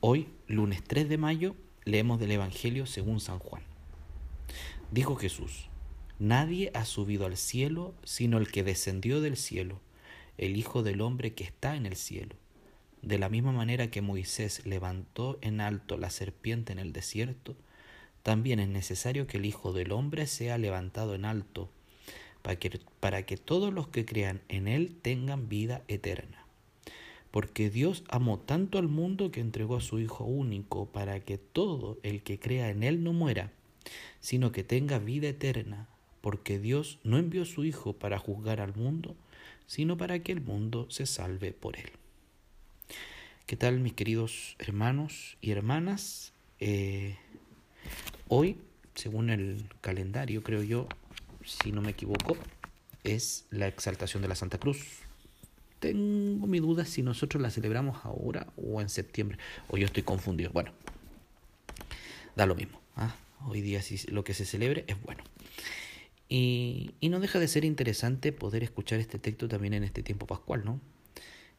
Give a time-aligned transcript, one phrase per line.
[0.00, 3.64] Hoy, lunes 3 de mayo, leemos del Evangelio según San Juan.
[4.92, 5.70] Dijo Jesús,
[6.20, 9.80] Nadie ha subido al cielo sino el que descendió del cielo,
[10.36, 12.36] el Hijo del Hombre que está en el cielo.
[13.02, 17.56] De la misma manera que Moisés levantó en alto la serpiente en el desierto,
[18.22, 21.72] también es necesario que el Hijo del Hombre sea levantado en alto,
[22.42, 26.47] para que, para que todos los que crean en Él tengan vida eterna
[27.30, 31.98] porque Dios amó tanto al mundo que entregó a su Hijo único para que todo
[32.02, 33.52] el que crea en Él no muera,
[34.20, 35.88] sino que tenga vida eterna,
[36.20, 39.14] porque Dios no envió su Hijo para juzgar al mundo,
[39.66, 41.90] sino para que el mundo se salve por Él.
[43.46, 46.32] ¿Qué tal mis queridos hermanos y hermanas?
[46.60, 47.16] Eh,
[48.28, 48.58] hoy,
[48.94, 50.88] según el calendario, creo yo,
[51.44, 52.36] si no me equivoco,
[53.04, 54.98] es la exaltación de la Santa Cruz,
[55.78, 59.38] tengo mi duda si nosotros la celebramos ahora o en septiembre.
[59.68, 60.50] O yo estoy confundido.
[60.52, 60.72] Bueno,
[62.36, 62.80] da lo mismo.
[62.96, 63.14] ¿ah?
[63.46, 65.22] Hoy día lo que se celebre es bueno.
[66.28, 70.26] Y, y, no deja de ser interesante poder escuchar este texto también en este tiempo
[70.26, 70.78] pascual, ¿no?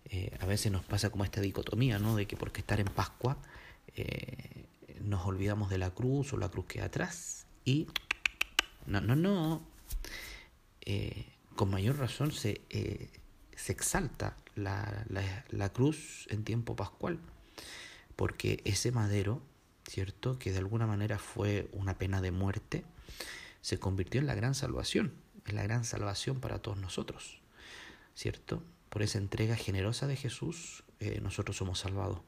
[0.05, 2.15] Eh, a veces nos pasa como esta dicotomía, ¿no?
[2.15, 3.37] De que porque estar en Pascua
[3.95, 4.65] eh,
[5.01, 7.45] nos olvidamos de la cruz o la cruz queda atrás.
[7.65, 7.87] Y
[8.85, 9.61] no, no, no.
[10.81, 12.61] Eh, con mayor razón se,
[13.59, 15.05] se exalta la,
[15.49, 17.19] la, cruz en tiempo pascual,
[18.15, 19.41] porque ese madero,
[19.85, 20.39] ¿cierto?
[20.39, 22.85] Que de alguna manera fue una pena de muerte,
[23.61, 25.13] se convirtió en la gran salvación,
[25.45, 27.41] en la gran salvación para todos nosotros,
[28.15, 28.63] ¿cierto?
[28.89, 32.21] Por esa entrega generosa de Jesús, eh, nosotros somos salvados.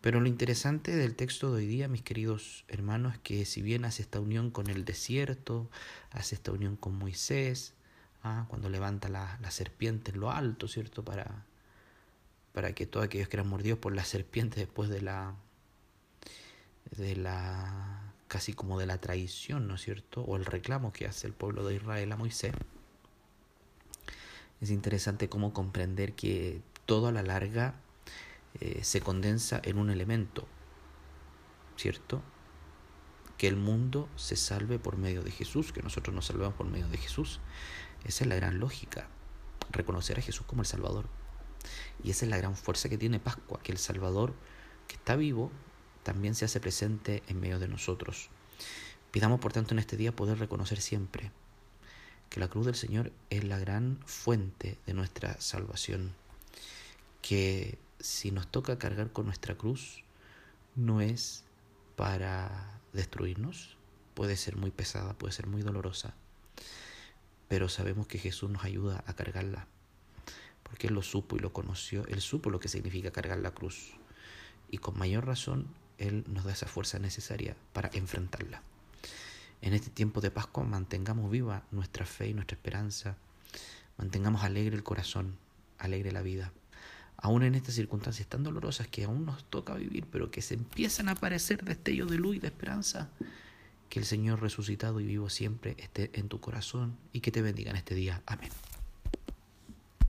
[0.00, 3.84] Pero lo interesante del texto de hoy día, mis queridos hermanos, es que si bien
[3.84, 5.68] hace esta unión con el desierto,
[6.10, 7.74] hace esta unión con Moisés,
[8.48, 11.04] cuando levanta la, serpiente en lo alto, ¿cierto?
[11.04, 11.44] Para,
[12.52, 15.34] para que todos aquellos que eran mordidos por la serpiente después de la,
[16.96, 20.22] de la, casi como de la traición, ¿no es cierto?
[20.22, 22.54] O el reclamo que hace el pueblo de Israel a Moisés.
[24.60, 27.74] Es interesante cómo comprender que todo a la larga
[28.60, 30.46] eh, se condensa en un elemento,
[31.76, 32.22] ¿cierto?
[33.36, 36.88] Que el mundo se salve por medio de Jesús, que nosotros nos salvamos por medio
[36.88, 37.40] de Jesús.
[38.06, 39.08] Esa es la gran lógica,
[39.70, 41.08] reconocer a Jesús como el Salvador.
[42.04, 44.32] Y esa es la gran fuerza que tiene Pascua, que el Salvador
[44.86, 45.50] que está vivo
[46.04, 48.28] también se hace presente en medio de nosotros.
[49.10, 51.32] Pidamos por tanto en este día poder reconocer siempre
[52.30, 56.14] que la cruz del Señor es la gran fuente de nuestra salvación,
[57.22, 60.04] que si nos toca cargar con nuestra cruz,
[60.76, 61.42] no es
[61.96, 63.76] para destruirnos,
[64.14, 66.14] puede ser muy pesada, puede ser muy dolorosa,
[67.48, 69.66] pero sabemos que Jesús nos ayuda a cargarla,
[70.62, 73.92] porque Él lo supo y lo conoció, Él supo lo que significa cargar la cruz,
[74.70, 75.66] y con mayor razón
[75.98, 78.62] Él nos da esa fuerza necesaria para enfrentarla.
[79.62, 83.16] En este tiempo de Pascua mantengamos viva nuestra fe y nuestra esperanza,
[83.96, 85.36] mantengamos alegre el corazón,
[85.78, 86.52] alegre la vida,
[87.16, 91.08] aún en estas circunstancias tan dolorosas que aún nos toca vivir, pero que se empiezan
[91.08, 93.08] a aparecer destellos de luz y de esperanza.
[93.96, 97.70] Que el Señor resucitado y vivo siempre esté en tu corazón y que te bendiga
[97.70, 98.22] en este día.
[98.26, 98.50] Amén.